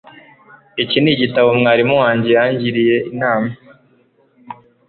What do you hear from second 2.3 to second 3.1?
yangiriye